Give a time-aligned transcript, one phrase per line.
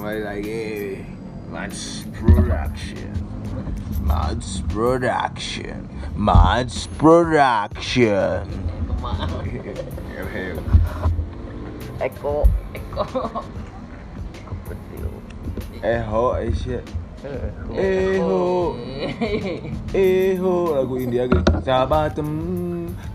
[0.00, 1.04] somebody like, hey,
[1.50, 3.12] Mads Production.
[4.00, 5.88] Mads Production.
[6.16, 8.48] Mads Production.
[12.00, 13.44] Echo, echo.
[15.82, 16.76] Echo, eh Eho,
[17.76, 18.76] eho.
[19.92, 21.44] Eho, Lagu India gitu.
[21.60, 22.69] Sabatem.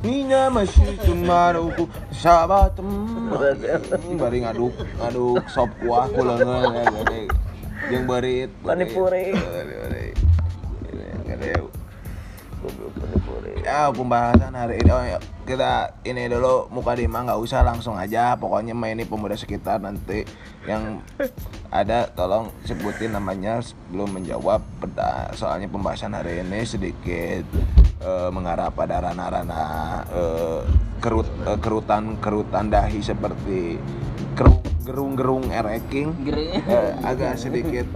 [0.05, 2.85] Ninya masih tumaruku Sahabatem
[4.21, 6.77] Bari ngaduk Ngaduk sop kuah kulengan
[7.09, 7.25] ya
[7.89, 9.33] Yang berit Panipuri.
[13.65, 18.37] Ya pembahasan hari ini oh, ya, kita ini dulu muka Dima nggak usah langsung aja.
[18.37, 20.25] Pokoknya main ini pemuda sekitar nanti.
[20.65, 21.01] Yang
[21.69, 24.61] ada tolong sebutin namanya sebelum menjawab.
[25.33, 27.45] Soalnya pembahasan hari ini sedikit
[28.01, 29.69] eh, mengarah pada ranah-ranah
[30.09, 30.59] eh,
[30.99, 33.77] kerut eh, kerutan kerutan dahi seperti
[34.85, 36.13] gerung-gerung ereking.
[36.29, 37.89] Eh, agak sedikit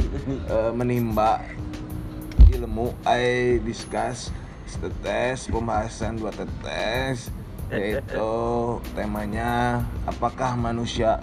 [0.50, 1.42] eh, menimba
[2.50, 4.34] ilmu I discuss
[4.70, 7.34] tetes pembahasan dua tetes
[7.70, 8.30] yaitu
[8.98, 11.22] temanya apakah manusia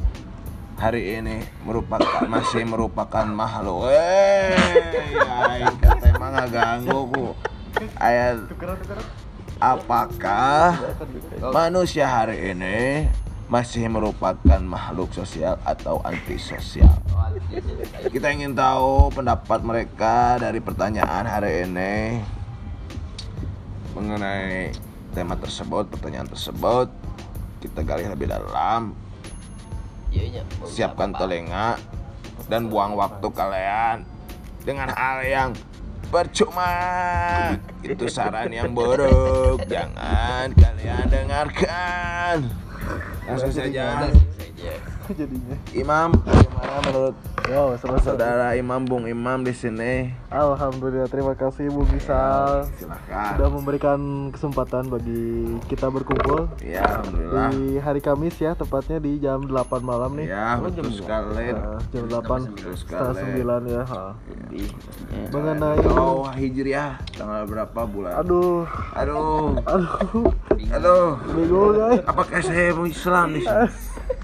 [0.78, 3.90] hari ini merupakan masih merupakan makhluk?
[3.90, 4.54] Eh
[5.14, 5.66] ya
[5.98, 7.26] tema nggak ganggu ku
[8.00, 8.46] ayat
[9.60, 10.76] apakah
[11.52, 13.08] manusia hari ini
[13.46, 16.90] masih merupakan makhluk sosial atau antisosial
[18.10, 22.20] kita ingin tahu pendapat mereka dari pertanyaan hari ini
[23.96, 24.76] mengenai
[25.16, 26.92] tema tersebut, pertanyaan tersebut.
[27.64, 28.92] Kita gali lebih dalam.
[30.12, 30.42] Iya, iya.
[30.68, 31.80] Siapkan telinga
[32.52, 34.04] dan buang waktu kalian
[34.62, 35.50] dengan hal yang
[36.08, 36.72] percuma.
[37.82, 39.66] Itu saran yang buruk.
[39.66, 42.36] Jangan kalian dengarkan.
[43.26, 44.10] Langsung saja.
[45.20, 47.14] jadinya Imam, bagaimana menurut
[47.46, 50.10] yo selesai saudara Imam Bung Imam di sini?
[50.28, 53.30] alhamdulillah terima kasih Bung Gisal Silakan.
[53.32, 55.24] sudah memberikan kesempatan bagi
[55.66, 57.48] kita berkumpul Ya, alhamdulillah.
[57.52, 61.50] di hari Kamis ya tepatnya di jam 8 malam nih Ya, betul sekali.
[61.50, 63.40] Nah, jam 8 Betul setengah sekali.
[63.40, 64.04] 9 ya ha.
[65.28, 68.12] mengenai Kalau hijriah tanggal berapa bulan?
[68.16, 70.28] aduh Aduh, aduh
[70.68, 71.08] aduh.
[71.30, 73.68] bingung guys Apakah saya mau Islam di sini?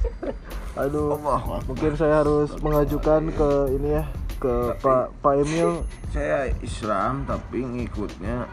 [0.82, 4.04] aduh Allah, mungkin saya harus mengajukan ke ini ya
[4.42, 8.50] ke Pak Pak Emil saya Islam tapi ngikutnya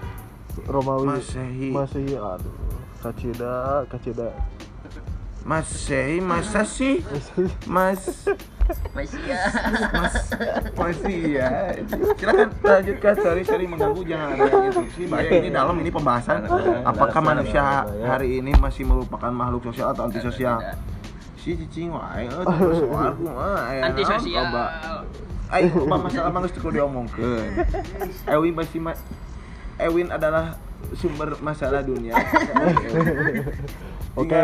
[0.70, 1.74] Romawi Masehi.
[1.74, 2.54] Masehi aduh
[3.02, 4.30] kacida kacida
[5.42, 7.02] Masehi masa sih?
[7.66, 8.30] Mas
[8.94, 9.42] Masih ya.
[9.98, 10.16] Mas
[10.78, 11.74] masih ya.
[11.90, 15.02] Silakan lanjutkan sorry sorry mengganggu jangan ada interupsi.
[15.10, 16.46] Bahaya ini dalam ini pembahasan
[16.86, 20.62] apakah manusia hari ini masih merupakan makhluk sosial atau antisosial?
[21.40, 24.44] Si cicing wae eh soal kumaha aya naon, Antisosial.
[24.46, 24.64] loba.
[25.50, 27.50] Ayo, loba masalah mah geus teu diomongkeun.
[28.36, 29.00] Ewin pasti ma-
[29.80, 30.60] Ewin adalah
[30.94, 32.14] sumber masalah dunia.
[34.20, 34.36] Oke.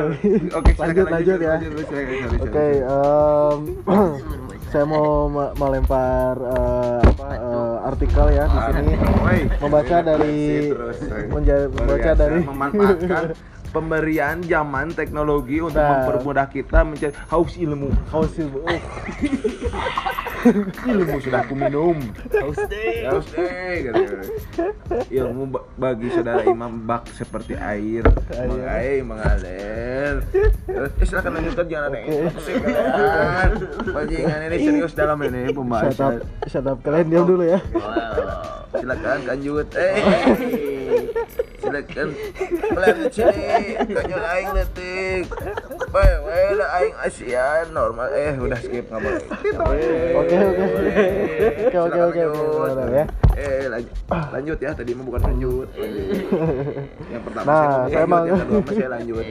[0.55, 1.49] Oke, Lanjut, lanjut ya.
[1.53, 1.71] lanjut,
[2.39, 2.67] Oke,
[4.71, 8.93] saya mau me- melempar eh, apa, eh, artikel ya di sini.
[9.59, 10.37] Membaca dari
[10.71, 13.23] terus, menja- membaca dari memanfaatkan
[13.75, 15.99] pemberian zaman teknologi untuk Nah.
[15.99, 17.91] mempermudah kita mencari haus ilmu.
[18.07, 18.63] Haus ilmu.
[18.63, 18.79] Oh,
[20.87, 21.97] ilmu sudah aku minum.
[22.31, 23.03] Haus deh.
[23.03, 23.75] Haus deh.
[23.83, 24.03] gitu.
[25.11, 28.05] Ilmu ba- bagi saudara Imam bak seperti air,
[28.39, 30.13] mengalir, mengalir.
[30.65, 33.49] Terus eh, silakan lanjutkan jangan ada yang pusing kalian.
[33.89, 36.13] Bajingan ini serius dalam ini shut up, pembahasan.
[36.45, 36.77] shut up.
[36.79, 37.59] Kalian diam dulu ya.
[38.75, 39.95] silakan lanjut eh
[41.75, 42.07] silakan
[42.75, 43.43] lanjut sini
[43.91, 44.49] kanjut aing
[45.91, 46.11] bae
[46.55, 48.07] lah aing asian normal.
[48.11, 49.23] Eh udah skip nggak boleh
[50.15, 50.35] Oke, oke.
[51.65, 52.21] Oke, oke, oke,
[52.91, 53.05] ya.
[53.35, 55.67] eh lanjut lanjut ya tadi mah bukan lanjut
[57.11, 59.25] yang pertama Nah, saya, saya emang- yang kedua saya lanjut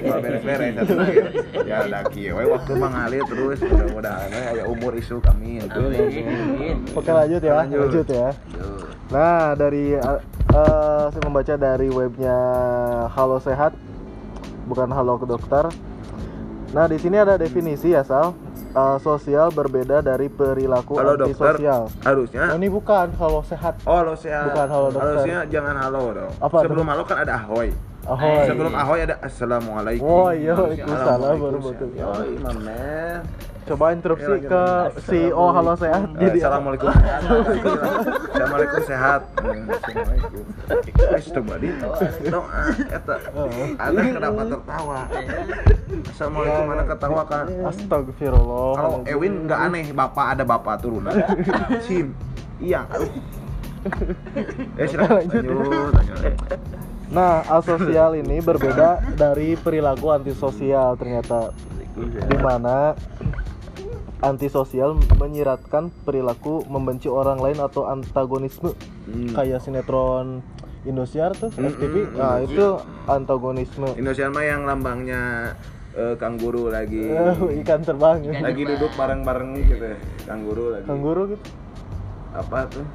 [0.00, 0.94] beres-beres satu
[1.90, 5.82] lagi ya we waktu mengalir terus mudah-mudahan aya umur isu kami itu
[6.94, 7.54] Oke, lanjut ya.
[7.56, 7.80] Lanjut.
[7.82, 8.28] Lanjut ya.
[9.10, 9.98] Nah, dari
[10.50, 12.38] eh, saya membaca dari webnya
[13.14, 13.72] Halo Sehat,
[14.66, 15.70] bukan Halo ke Dokter.
[16.70, 18.34] Nah, di sini ada definisi ya, Sal.
[18.70, 21.90] Eh, sosial berbeda dari perilaku Halo dokter, antisosial.
[22.06, 23.82] harusnya Oh, ini bukan Halo Sehat.
[23.82, 24.54] Oh, halo sehat.
[24.54, 25.10] Bukan halo dokter.
[25.10, 26.32] Harusnya jangan halo dong.
[26.38, 27.74] Apa Sebelum halo kan ada ahoy.
[28.00, 28.44] Ahoy.
[28.48, 30.08] Sebelum ahoy ada assalamualaikum.
[30.08, 33.20] Oh, iya, waalaikumsalam warahmatullahi man.
[33.60, 34.64] Coba interupsi Ya, ke.
[35.04, 36.02] CEO Halo Sehat.
[36.16, 36.88] Eh, Jadi Assalamualaikum.
[38.32, 39.20] Assalamualaikum sehat.
[39.30, 40.42] Assalamualaikum.
[41.12, 41.68] Wis coba di.
[42.26, 43.14] Doa eta.
[43.78, 44.98] Ada kenapa tertawa?
[46.08, 47.44] Assalamualaikum mana ketawa kan?
[47.68, 48.70] Astagfirullah.
[48.74, 51.14] Kalau Ewin nggak aneh, bapak ada bapak turunan.
[51.86, 52.16] Sim.
[52.58, 52.88] Iya.
[54.76, 55.40] Eh silakan Lanjut.
[55.40, 56.36] lanjut.
[57.10, 61.50] Nah, asosial ini berbeda dari perilaku antisosial ternyata
[61.98, 62.94] di mana
[64.20, 68.72] antisosial menyiratkan perilaku membenci orang lain atau antagonisme
[69.02, 69.32] Hmm.
[69.32, 70.38] kayak sinetron
[70.80, 71.94] Indosiar tuh Hmm, FTV.
[72.00, 72.46] hmm, Nah, hmm.
[72.46, 72.66] itu
[73.04, 73.84] antagonisme.
[73.92, 75.52] Indonesia mah yang lambangnya
[75.90, 78.22] eh, kangguru lagi Eh, ikan terbang.
[78.30, 79.98] lagi duduk bareng-bareng gitu ya.
[80.24, 80.86] Kangguru lagi.
[80.86, 81.44] Kanguru gitu.
[82.30, 82.86] Apa tuh?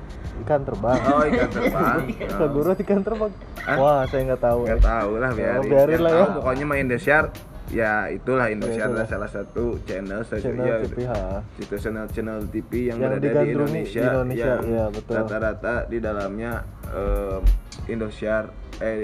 [0.44, 1.00] Ikan terbang.
[1.08, 2.00] Oh, ikan terbang.
[2.40, 3.32] Kanguru ikan terbang.
[3.64, 3.78] Hah?
[3.80, 4.60] Wah, saya nggak tahu.
[4.68, 5.60] Gak tahu lah biarin.
[5.60, 6.20] Oh, biarin lah ya.
[6.20, 7.26] tahu Pokoknya main Indosiar
[7.66, 9.02] ya itulah Indosiar itulah.
[9.02, 13.50] adalah salah satu channel saja Channel ya, itu channel channel TV yang, Yang berada di
[13.50, 15.14] Indonesia, di Indonesia, yang iya, betul.
[15.18, 16.52] rata-rata di dalamnya
[16.94, 17.42] em,
[17.90, 18.44] Indosiar
[18.76, 19.02] eh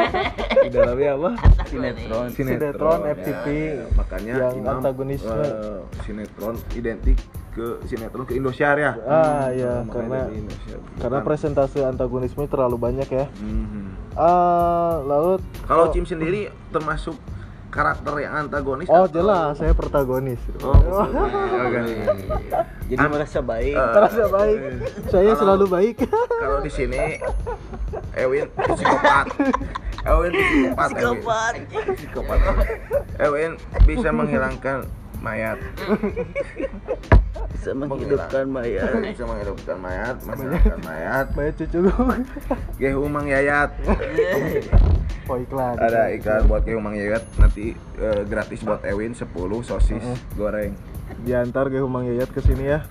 [0.66, 1.30] di dalamnya apa
[1.64, 2.26] Sinetron.
[2.34, 3.86] Sinetron, ya, FTV, ya.
[3.94, 5.38] makanya yang Imam, antagonisme.
[5.40, 7.18] eh, sinetron identik
[7.54, 10.20] ke sinetron ke Indosiar ya Ah, iya, Makanya karena
[10.96, 11.24] karena Bukan.
[11.24, 13.26] presentase antagonisme terlalu banyak ya.
[13.36, 14.14] Mhm.
[14.14, 17.14] Ah, lalu Kalau oh, Cim sendiri termasuk
[17.70, 20.38] karakter yang antagonis Oh, atau- jelas, saya protagonis.
[20.60, 20.74] Oh,
[21.64, 21.80] oke.
[22.84, 23.74] Jadi merasa baik.
[23.74, 24.58] Eh, Terasa baik.
[25.08, 25.96] Saya Kalau- selalu baik.
[26.28, 27.18] Kalau di sini
[28.14, 29.26] Ewin psikopat.
[30.04, 30.90] Ewin psikopat.
[30.92, 31.14] Ewin.
[31.18, 31.54] Psikopat.
[31.94, 32.38] Psikopat.
[33.16, 33.50] Ewin
[33.84, 34.86] bisa menghilangkan
[35.24, 35.56] mayat.
[37.54, 38.92] Bisa menghidupkan mayat.
[39.02, 41.26] Bisa menghidupkan mayat, masalahkan mayat.
[41.32, 41.78] Baik cucu.
[42.76, 43.70] Gehu Mang Yayat.
[45.24, 45.80] Oh, iklan.
[45.80, 49.24] Ada iklan buat Gehu Mang Yayat nanti eh, gratis buat Ewin 10
[49.64, 50.04] sosis
[50.36, 50.76] goreng.
[51.24, 52.84] Diantar ke Humang Yayat ke sini ya.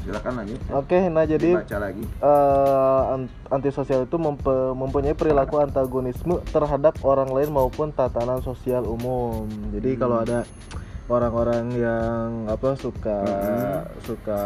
[0.00, 0.62] Silakan lanjut.
[0.70, 2.06] Oke, nah jadi Baca lagi.
[2.06, 9.50] eh, an- antisosial itu mempe- mempunyai perilaku antagonisme terhadap orang lain maupun tatanan sosial umum.
[9.74, 10.46] Jadi kalau ada
[11.10, 13.18] orang-orang yang apa suka
[14.00, 14.40] suka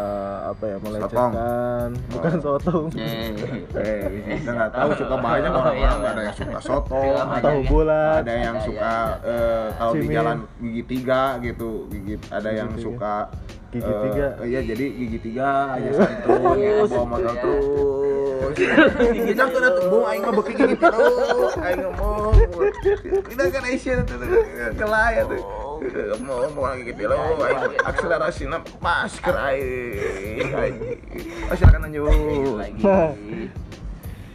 [0.48, 3.36] apa ya melecehkan, bukan sotong, Eh,
[3.74, 4.02] Eh,
[4.34, 6.08] kita nggak tahu suka banyak Oh, orang-orang iya.
[6.08, 7.68] ada yang suka soto, Film tahu aja.
[7.68, 12.50] bulat, ada yang Ya, suka ya, eh, kalau di jalan gigi tiga gitu, gigi ada
[12.50, 13.14] yang suka
[13.70, 14.26] Gigi eh, tiga.
[14.40, 17.42] Iya jadi gigi tiga aja terus Terus, bawa motor ya.
[17.42, 18.54] terus.
[19.26, 22.32] Kita kena tuh bung aing mah beki gigi terus, aing ngomong.
[23.26, 24.16] Kita kan Asian tuh
[24.74, 25.42] kelaya tuh.
[26.24, 27.04] Mau mau lagi gitu
[27.84, 30.48] akselerasinya pas aing.
[31.50, 32.56] Oh, silakan lanjut.
[32.56, 32.82] lagi.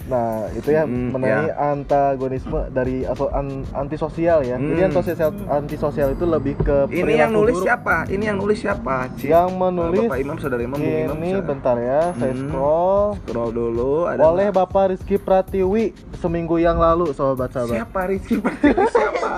[0.09, 1.69] Nah, itu ya Hmm, mengenai ya.
[1.69, 4.57] antagonisme dari atau an- antisosial ya.
[4.57, 4.89] Jadi Hmm.
[4.89, 7.63] antisosial antisosial itu lebih ke Ini yang nulis buruk.
[7.63, 7.95] siapa?
[8.05, 8.95] Ini yang nulis siapa?
[9.13, 9.29] Ci?
[9.29, 10.89] Yang menulis Bapak Imam, saudara Imam, Imam.
[11.15, 11.45] Ini saudara.
[11.45, 12.41] bentar ya, saya Hmm.
[12.43, 13.05] scroll.
[13.21, 13.93] Scroll dulu.
[14.03, 14.57] Ada Oleh nggak?
[14.59, 15.83] Bapak Rizky Pratiwi
[16.15, 17.75] seminggu yang lalu, sobat sahabat.
[17.75, 19.33] Siapa Rizky Pratiwi siapa?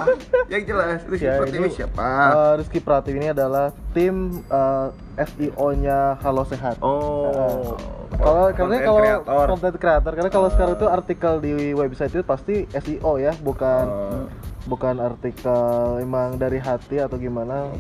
[0.47, 2.07] yang jelas Rizky Ya, Pratiwi ini, siapa?
[2.31, 4.88] eh, Rizky Pratiwi ini adalah tim eh,
[5.19, 6.79] SEO-nya Halo Sehat.
[6.79, 7.75] oh.
[8.21, 9.01] Kalau karena kalau
[9.50, 14.25] content creator karena kalau sekarang itu artikel di website itu pasti SEO ya, bukan Oh.
[14.63, 15.57] bukan artikel
[15.97, 17.73] emang dari hati atau gimana.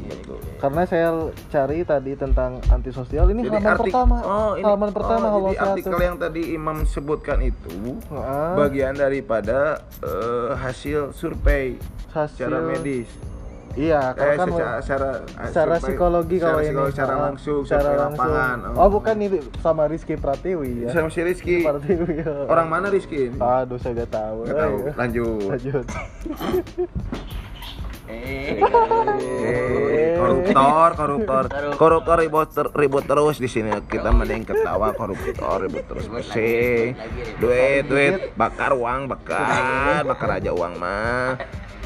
[0.57, 1.13] Karena saya
[1.47, 4.17] cari tadi tentang antisosial ini Jadi halaman artik- pertama.
[4.19, 8.51] oh, ini- halaman pertama oh, jadi artikel yang tadi Imam sebutkan itu Heeh.
[8.57, 11.77] bagian daripada eh, hasil survei
[12.09, 13.07] Hasil- secara medis.
[13.71, 15.09] Iya, kalau Eh, kan secara, secara,
[15.45, 18.11] secara psikologi secara kalau ini psikologi, secara Ah, langsung, secara langsung.
[18.11, 18.57] lapangan.
[18.75, 20.89] Oh, bukan ini sama Rizky Pratiwi ya.
[20.91, 21.55] Sama si Rizky.
[21.61, 22.13] Pratiwi.
[22.21, 22.33] ya.
[22.45, 23.31] Orang mana Rizky?
[23.31, 24.37] Aduh, saya gak tahu.
[24.43, 24.75] Nggak tahu.
[24.93, 25.49] Lanjut.
[25.49, 25.85] Lanjut.
[28.11, 28.59] Eh,
[29.39, 31.43] Eh, koruptor, koruptor,
[31.77, 33.71] koruptor ribut ter- ribut terus di sini.
[33.81, 36.91] Kita mending ketawa koruptor ribut terus masih.
[37.39, 41.39] Duit, duit, bakar uang, bakar, bakar aja uang mah.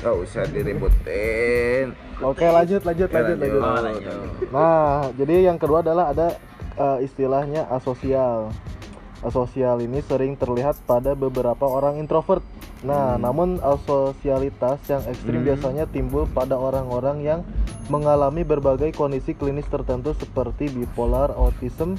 [0.05, 1.97] Gak usah diributin.
[2.21, 3.61] Oke, lanjut, lanjut, Oke, lanjut, lanjut.
[3.65, 4.17] Oh, lanjut.
[4.53, 6.37] Nah, jadi yang kedua adalah ada
[6.77, 8.53] eh, istilahnya asosial.
[9.25, 12.45] Asosial ini sering terlihat pada beberapa orang introvert.
[12.85, 15.47] Nah, namun asosialitas yang ekstrim Hmm.
[15.49, 17.41] biasanya timbul pada orang-orang yang
[17.89, 21.97] mengalami berbagai kondisi klinis tertentu seperti bipolar, autism,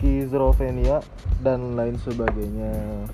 [0.00, 1.04] skizofrenia
[1.44, 3.04] dan lain sebagainya.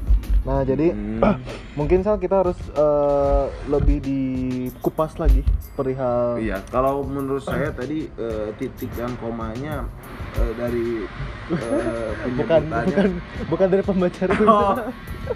[0.47, 1.19] Nah, jadi Hmm.
[1.78, 5.43] mungkin Sal kita harus eh, lebih dikupas lagi
[5.75, 9.90] perihal Iya, kalau menurut saya tadi eh, titik dan komanya
[10.38, 11.02] eh, dari
[11.50, 13.11] eh, bukan bukan
[13.50, 14.25] bukan dari pembaca.
[14.47, 14.78] Oh,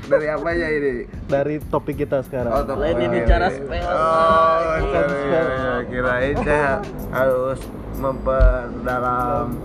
[0.07, 2.55] dari apa ya ini dari topik kita sekarang.
[2.55, 2.95] Oh, topik.
[2.95, 3.91] Lain ini cara spell.
[3.91, 5.47] Oh, iya, spell.
[5.51, 6.73] iya, kirain saya
[7.11, 7.59] harus
[7.99, 9.59] memperdalam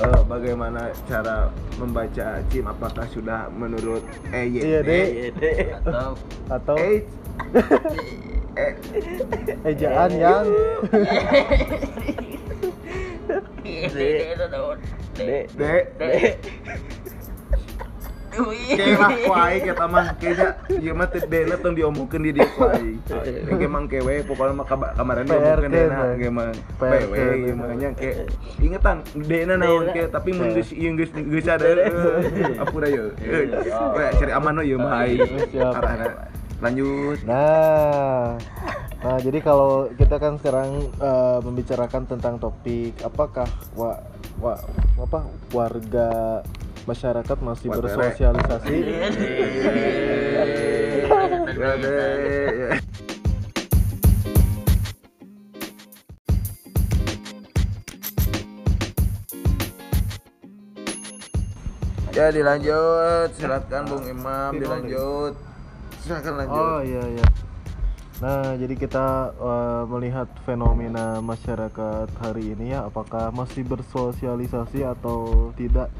[0.00, 2.66] eh, bagaimana cara membaca CIM?
[2.66, 5.08] Apakah sudah menurut EYD Iya, Dek.
[5.10, 5.56] Iya, Dek.
[5.84, 6.08] Atau?
[6.50, 6.76] Atau?
[6.78, 6.82] H
[9.70, 10.46] ejaan yang
[15.14, 15.84] Dek.
[15.98, 16.34] Dek.
[18.34, 20.48] Dek Kayak mah kuai kita mah kayaknya
[20.82, 22.98] iya mah teh dena tong diomongkeun di dia kuai.
[23.06, 24.66] Kayak mang kewe pokoknya mah
[24.98, 26.48] diomongkeun PRK, dena ge mah
[26.80, 28.16] PRK, PW ieu mah nya kayak
[28.58, 31.68] ingetan dena naon ke tapi mun geus ieu geus geus ada
[32.58, 33.14] apura yeuh.
[33.20, 35.22] Kayak cari aman ieu mah aing.
[35.54, 35.74] Siap.
[35.78, 36.06] Arahna.
[36.62, 37.18] Lanjut.
[37.28, 38.40] Nah,
[39.04, 43.44] nah jadi kalau kita kan sekarang eh, membicarakan tentang topik apakah
[43.76, 44.00] wa,
[44.40, 44.56] wa,
[44.96, 46.40] apa warga
[46.84, 47.82] masyarakat masih Watere.
[47.82, 48.76] bersosialisasi?
[51.54, 52.80] Ya deh.
[62.14, 62.30] ya.
[62.30, 65.34] Dilanjut, silakan Bung Imam dilanjut.
[66.02, 66.62] Silakan lanjut.
[66.62, 67.26] Oh iya iya.
[68.22, 75.90] Nah jadi kita eh, melihat fenomena masyarakat hari ini ya, apakah masih bersosialisasi atau tidak?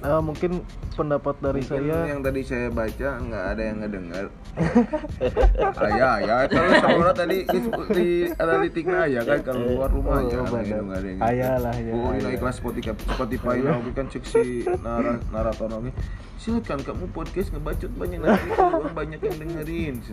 [0.00, 0.64] Nah, mungkin
[0.96, 4.26] pendapat dari Mungkin saya yang tadi saya baca nggak ada yang ngedengar.
[5.80, 7.58] ah, ya, ya, kalau sekolah tadi di,
[7.92, 10.60] di analitiknya ya kan kalau luar rumah Oh, aja benar.
[10.60, 12.36] ada yang ada yang Ayah lah, ya, Oh, ini ayah.
[12.36, 15.92] ikhlas Spotify Spotify nah, kan seksi nara, narator oke.
[16.40, 19.94] Silakan kamu podcast ngebacot banyak nanti orang banyak yang dengerin.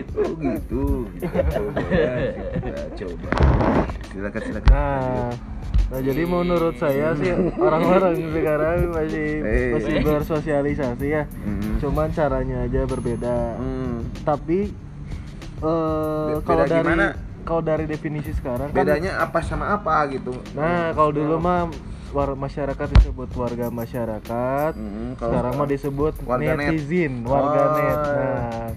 [0.00, 0.20] gitu.
[0.24, 0.84] Oh gitu.
[1.12, 1.36] gitu.
[1.52, 3.28] Coba, ya, coba.
[4.08, 4.72] Silakan silakan.
[4.72, 5.28] Nah,
[5.90, 9.70] nah jadi menurut saya sih orang-orang sekarang masih Eh.
[9.74, 11.26] masih bersosialisasi ya.
[11.40, 11.76] Hmm.
[11.78, 13.58] Cuman caranya aja berbeda.
[13.58, 14.06] Hmm.
[14.22, 14.70] Tapi
[15.60, 17.06] eh Be- kalau dari gimana?
[17.40, 20.30] kalau dari definisi sekarang kan Bedanya apa sama apa gitu?
[20.52, 21.66] Nah, kalau dulu mah
[22.10, 24.72] war masyarakat disebut warga masyarakat.
[24.74, 26.58] Hmm, kalau sekarang mah disebut warganet.
[26.58, 27.98] netizen, warganet.
[27.98, 28.10] Oh.
[28.10, 28.68] Nah,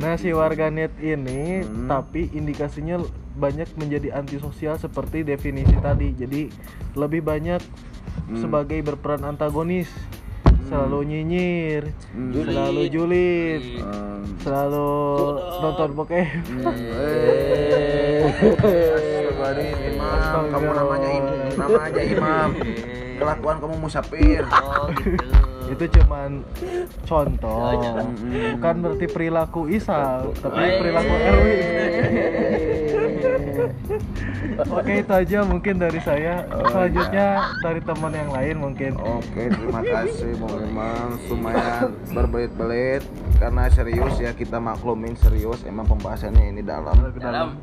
[0.00, 1.86] nah si warganet ini Hmm.
[1.86, 3.00] tapi indikasinya
[3.36, 6.12] banyak menjadi antisosial seperti definisi tadi.
[6.16, 6.48] Jadi
[6.96, 7.60] lebih banyak
[8.26, 8.40] Hmm.
[8.40, 9.88] sebagai berperan antagonis,
[10.66, 12.32] selalu nyinyir, Hmm.
[12.32, 14.24] selalu julid, Hmm.
[14.40, 14.90] selalu
[15.60, 16.26] nonton bokeh.
[19.50, 22.48] Astagfirullahaladzim, Imam, kamu namanya imam, nama aja imam.
[23.16, 24.42] Kelakuan kamu musafir.
[24.46, 25.28] Oh, gitu.
[25.70, 26.42] itu cuman
[27.06, 27.78] contoh
[28.58, 30.82] bukan berarti perilaku Isal tapi Eh.
[30.82, 31.62] perilaku Erwin
[34.74, 37.26] oke itu aja mungkin dari saya selanjutnya
[37.62, 41.06] dari teman yang lain mungkin Oke, terima kasih Bung Imam.
[41.28, 43.06] Lumayan berbelit-belit
[43.38, 45.62] karena serius ya kita maklumin serius.
[45.62, 46.98] Emang pembahasannya ini dalam.
[47.14, 47.54] dalam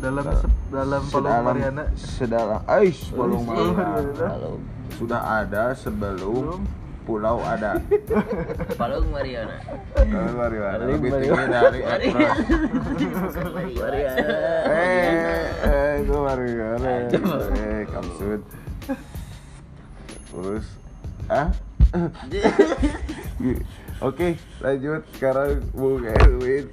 [0.00, 0.24] dalam
[0.72, 4.48] dalam Palung Mariana sedalam, Aish, Palung Mariana.
[4.96, 6.64] Sudah ada sebelum
[7.04, 7.76] pulau ada.
[8.80, 9.60] Palung Mariana.
[9.92, 11.80] Palung Mariana lebih tinggi dari.
[13.80, 14.36] Mariana.
[14.68, 16.90] Eh, eh, itu Mariana.
[17.10, 18.40] Eh, kamsud.
[20.30, 20.66] Terus,
[21.26, 21.50] ah?
[24.00, 26.70] Oke, lanjut sekarang Bung Erwin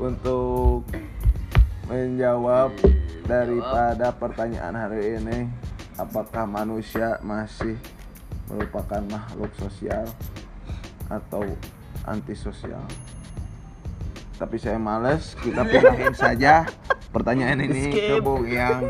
[0.00, 0.88] untuk
[1.88, 2.76] menjawab
[3.24, 5.48] daripada pertanyaan hari ini.
[5.98, 7.74] Apakah manusia masih
[8.46, 10.06] merupakan makhluk sosial
[11.10, 11.42] atau
[12.06, 12.84] antisosial?
[14.38, 16.62] Tapi saya males kita pindahin saja
[17.10, 18.86] pertanyaan ini ke Bung yang.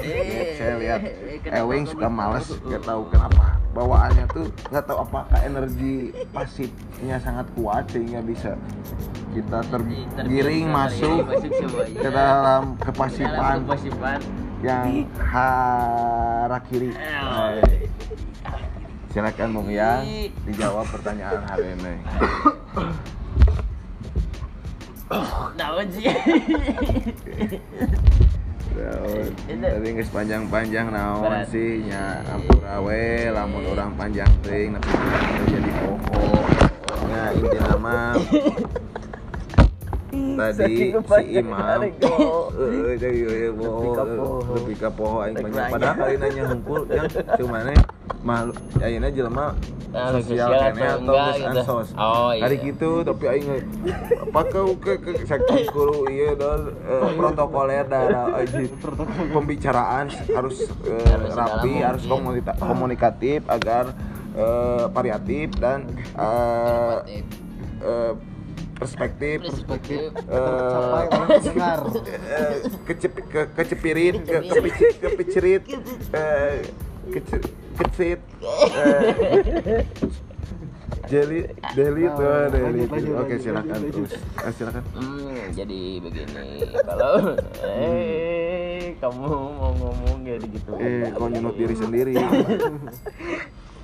[0.59, 1.01] Saya lihat
[1.49, 3.57] Ewing suka males nggak tahu kenapa.
[3.73, 8.53] Bawaannya tuh nggak tahu apakah energi pasifnya sangat kuat sehingga bisa
[9.29, 11.29] kita tergiring masuk
[11.95, 13.63] ke dalam kepasifan
[14.59, 17.87] yang harakiri Eh.
[19.09, 21.95] silakan Bung Yang dijawab pertanyaan hari ini.
[25.57, 26.05] Naon sih?
[28.77, 29.27] Daun.
[29.49, 34.93] Tadi nggak panjang-panjang naon sih nya ampura we lamun orang panjang teuing tapi
[35.49, 36.45] jadi pokok.
[37.09, 38.13] Ya inti nama
[40.37, 41.81] tadi si Imam.
[42.99, 45.67] jadi ya poho lebih ka poho aing banyak.
[45.71, 47.07] padahal kali nanya hungkul yang
[47.37, 47.67] cuman
[48.23, 49.47] makhluk ayeuna jelema
[49.89, 51.49] Ah, sosial kene atau geus gitu.
[51.65, 51.89] ansos.
[51.97, 52.29] Oh.
[52.29, 53.49] Hari gitu tapi aing
[54.21, 58.37] apakah ke ke saking guru ieu dan eh, protokoler dan
[59.35, 62.05] pembicaraan harus eh, rapi, harus
[62.61, 63.97] komunikatif agar
[64.37, 65.89] eh, variatif dan
[66.21, 67.25] eh,
[67.81, 68.13] eh,
[68.79, 70.11] perspektif Perspektif.
[70.15, 71.79] eh, oleh pendengar
[72.25, 72.55] eh,
[72.87, 75.63] kecep, ke, kecepirit ke, kepicit kepicirit
[76.11, 76.63] eh,
[77.11, 77.37] kece,
[77.77, 78.21] kecit
[78.73, 79.83] eh,
[81.05, 81.41] jeli
[81.73, 82.83] deli Nah, tuh deli.
[83.13, 84.83] oke silakan terus Ah, silakan.
[84.93, 86.49] Hmm, jadi begini.
[86.77, 87.15] Kalau
[87.65, 90.71] eh kamu mau ngomong kayak gitu.
[90.77, 92.15] eh kau nyunut diri sendiri.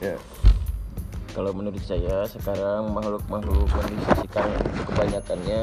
[0.02, 0.20] Ya
[1.34, 5.62] Kalau menurut saya sekarang makhluk-makhluk kondisi sekarang itu kebanyakannya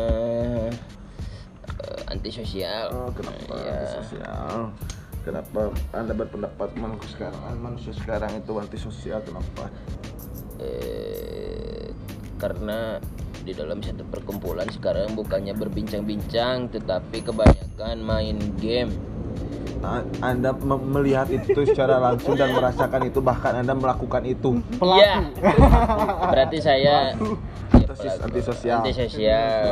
[1.79, 2.91] eh, antisosial.
[2.91, 3.79] oh, kenapa Ya.
[3.95, 4.75] sosial
[5.21, 5.59] kenapa
[5.93, 9.71] anda berpendapat manusia sekarang manusia sekarang itu antisosial kenapa
[10.59, 11.89] Eh,
[12.37, 13.01] karena
[13.41, 18.93] di dalam satu perkumpulan sekarang bukannya berbincang-bincang tetapi kebanyakan main game.
[19.81, 24.61] A- Anda me- melihat itu secara langsung dan merasakan itu bahkan Anda melakukan itu.
[24.77, 25.25] Iya.
[26.23, 26.97] Berarti saya ya,
[27.71, 28.23] Antisos- pelaku.
[28.23, 28.77] antisosial.
[28.79, 29.67] Antisosial.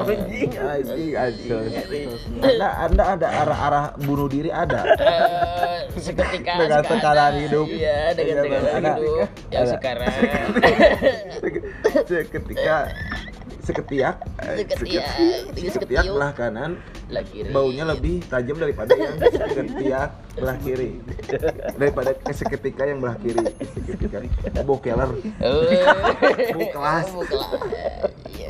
[0.00, 2.08] Anjing, anjing, anjing.
[2.40, 4.82] Anda Anda ada arah-arah bunuh diri ada.
[4.96, 7.66] eh, seketika Dengan tekanan hidup.
[7.68, 9.28] Iya, dengan Dengan tekanan hidup.
[9.48, 9.72] Yang Ada.
[9.76, 10.12] sekarang
[12.02, 12.78] Seketika
[13.68, 16.14] seketiak eh, Seketiak, seket- seketiak seketiuk.
[16.16, 16.70] belah kanan.
[17.08, 20.90] Lagi baunya lebih tajam daripada yang seketiak belah kiri.
[21.76, 23.44] Daripada seketika yang belah kiri.
[23.76, 24.18] Seketika.
[24.64, 25.10] Bau keler.
[25.44, 25.68] Oh.
[26.50, 27.04] Bu kelas.
[27.10, 27.48] Bu kelas.
[28.26, 28.48] Iya.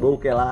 [0.00, 0.48] bau kela.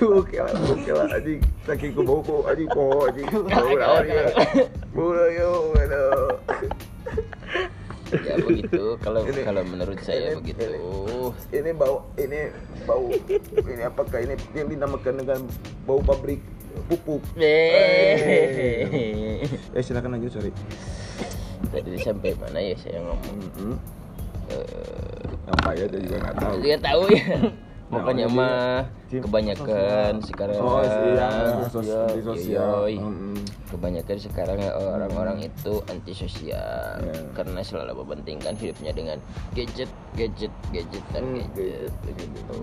[0.00, 1.40] Bau kela bau kela anjing.
[1.64, 2.68] Saking ku bau ku anjing.
[2.68, 3.26] Po anjing.
[3.28, 4.24] Bau naon ya
[4.94, 6.38] bau yo aduh
[8.16, 10.62] Ya begitu kalau Ini- kalau menurut saya ini- begitu.
[11.50, 12.40] ini bau ini
[12.82, 13.06] bau
[13.56, 15.40] ini apakah ini yang dinamakan dengan
[15.82, 16.38] bau pabrik
[16.84, 19.40] pupuk Eh.
[19.78, 20.50] silakan lanjut sorry
[21.64, 23.36] Tadi sampai mana ya saya ngomong?
[23.36, 23.72] Mm-mm.
[24.46, 27.24] Eh, apa ya saya juga nggak tahu Dia tahu ya.
[27.84, 31.28] Pokoknya jadi, mah kebanyakan sekarang oh iya
[31.64, 32.06] sos- sosial.
[32.10, 32.96] di sosial Yoi.
[32.98, 33.34] Mm-mm.
[33.74, 37.14] Kebanyakan sekarang orang-orang itu antisosial Ya.
[37.34, 39.18] karena selalu mementingkan hidupnya dengan
[39.50, 42.56] gadget, gadget, gadget dan Hmm, gadget begitu.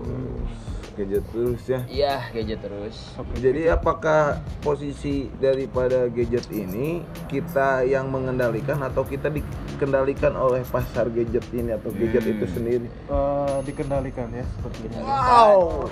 [0.92, 2.96] gadget terus ya Iya, gadget terus.
[3.34, 4.20] Jadi apakah
[4.60, 11.88] posisi daripada gadget ini kita yang mengendalikan atau kita dikendalikan oleh pasar gadget ini atau
[11.90, 12.88] gadget itu sendiri?
[12.88, 15.88] Eh, dikendalikan ya sepertinya Wow.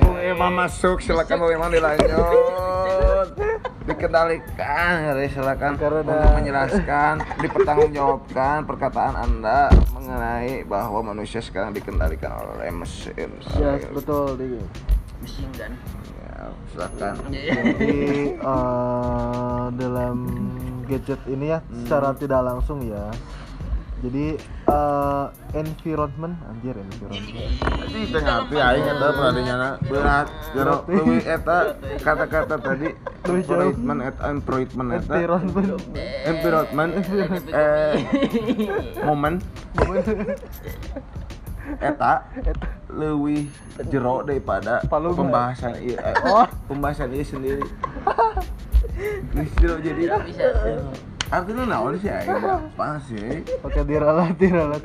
[0.00, 3.28] Bung Emang masuk, silakan Bung Emang dilanjut.
[3.82, 12.70] Dikendalikan, ya, silakan Karena- untuk menjelaskan, dipertanggungjawabkan perkataan Anda mengenai bahwa manusia sekarang dikendalikan oleh
[12.70, 13.30] mesin.
[13.54, 14.58] ya betul di
[15.18, 15.70] Mesin kan.
[16.18, 17.14] Ya, silakan.
[17.30, 18.02] jadi
[18.34, 20.16] eh, dalam
[20.84, 23.06] gadget ini ya secara tidak langsung ya
[24.02, 24.34] jadi
[24.66, 27.26] eh, environment anjir environment.
[27.62, 31.56] Tadi teu ngerti aing eta pradenya berat jero leuwih eta
[32.02, 32.88] kata-kata tadi
[33.30, 35.14] improvement eta improvement eta.
[35.22, 35.70] Environment.
[36.26, 36.92] Environment
[37.54, 37.94] eh
[39.06, 39.34] momen
[41.78, 42.12] eta
[42.90, 43.46] leuwih
[43.86, 45.14] jero daripada Palung.
[45.14, 46.46] pembahasan ieu eh, Oh.
[46.66, 47.62] pembahasan ieu sendiri.
[49.62, 50.10] Jero jadi.
[50.26, 50.46] Bisa.
[51.32, 53.40] Artinya naon sih apa sih?
[53.64, 54.84] Pakai diralat diralat.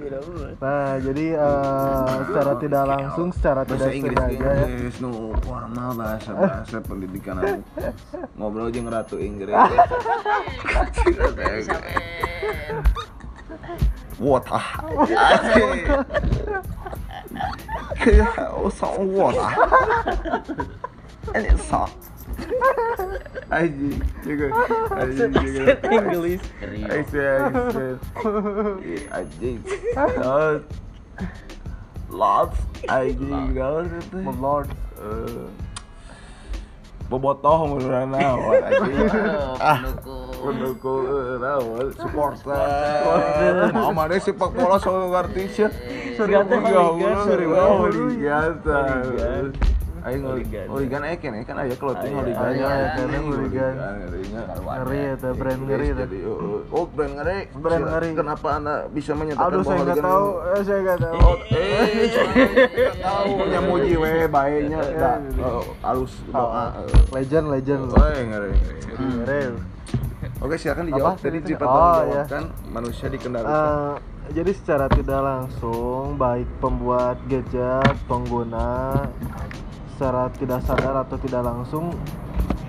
[0.63, 4.53] Nah jadi eh, secara tidak langsung secara bahasa tidak Inggris sengaja ya.
[4.63, 4.95] Inggris.
[5.03, 7.59] Nu formal bahasa bahasa pendidikan aku
[8.39, 9.51] ngobrol jeung ratu Inggris.
[14.17, 14.57] Wota
[18.01, 19.49] kayak usah wota
[21.37, 21.85] ini sa
[23.57, 23.89] Aji
[24.23, 24.47] juga
[24.91, 26.87] Aji juga Inggris Rio.
[26.87, 27.23] Aji
[29.11, 29.51] Aji.
[29.95, 30.61] Aji
[32.07, 32.57] Lots
[32.87, 34.67] Aji Lots itu my lord.
[34.97, 35.47] Eh,
[37.07, 39.07] bobotoh naon anjing
[39.63, 39.79] ah
[40.43, 41.07] pendukung.
[41.95, 43.71] supporter.
[43.71, 45.67] Mau mana sepak bola soal ngerti sih
[50.17, 50.63] hooligan.
[50.63, 51.01] Aing Hooligan.
[51.03, 53.73] eh kene kan aya clothing hooligan aya, ya kene hooligan.
[54.77, 58.09] ngeri ya teh brand ngeri teh jadi oh, oh brand ngeri Brand ngeri.
[58.13, 61.35] kenapa anda bisa menyatakan aduh saya bahwa nggak hooligan tahu eh, saya nggak tahu Oh,
[61.49, 62.09] eh,
[62.97, 66.65] tahu nyamuji we baiknya Eh, da eh, oh, halus doa.
[67.11, 68.51] legend legend Oh, eh, ngeri.
[68.97, 69.41] ngeri
[70.37, 71.17] Oke, silakan dijawab.
[71.17, 73.57] Tadi Oh, dipertanggungjawabkan manusia dikendalikan.
[73.57, 73.95] Eh,
[74.33, 78.93] jadi secara tidak langsung baik pembuat gadget pengguna
[79.97, 81.89] secara tidak sadar atau tidak langsung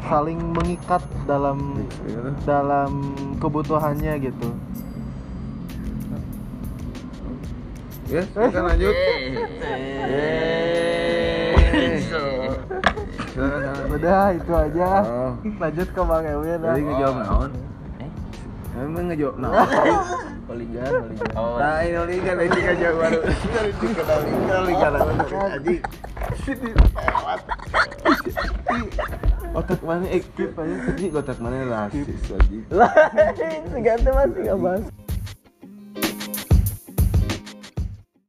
[0.03, 2.33] saling mengikat dalam Gitu.
[2.43, 4.49] dalam kebutuhannya gitu.
[8.09, 8.95] Ya, silakan lanjut.
[10.09, 11.53] Eh.
[13.29, 13.93] Silakan.
[13.93, 14.89] Udah itu aja.
[15.05, 15.33] Oh.
[15.61, 16.57] Lanjut ke Bang Ewin.
[16.57, 16.73] dah.
[16.73, 17.51] Jadi ngejawab naon?
[18.01, 18.11] Eh?
[18.81, 19.69] Emang ngejawab naon?
[20.49, 21.29] Oligan, oligan.
[21.37, 23.21] Oh, Nah, ini liga dari tiga jauh baru.
[23.53, 24.01] Dari tiga
[29.53, 30.77] Otak mana ekip aja?
[30.89, 32.65] Aji otak mana rasis aji.
[32.73, 33.63] Lain,
[34.17, 34.85] masih nggak bahas.